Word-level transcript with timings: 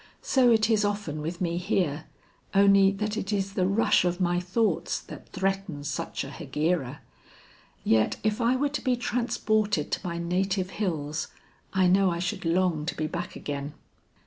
So 0.23 0.49
it 0.49 0.67
is 0.67 0.83
often 0.83 1.21
with 1.21 1.41
me 1.41 1.57
here, 1.57 2.05
only 2.55 2.89
that 2.89 3.15
it 3.17 3.31
is 3.31 3.53
the 3.53 3.67
rush 3.67 4.03
of 4.03 4.19
my 4.19 4.39
thoughts 4.39 4.99
that 4.99 5.29
threatens 5.29 5.89
such 5.89 6.23
a 6.23 6.31
Hegira. 6.31 7.01
Yet 7.83 8.15
if 8.23 8.41
I 8.41 8.55
were 8.55 8.69
to 8.69 8.81
be 8.81 8.95
transported 8.95 9.91
to 9.91 9.99
my 10.03 10.17
native 10.17 10.71
hills, 10.71 11.27
I 11.71 11.85
know 11.85 12.09
I 12.09 12.17
should 12.17 12.45
long 12.45 12.83
to 12.87 12.95
be 12.95 13.05
back 13.05 13.35
again." 13.35 13.75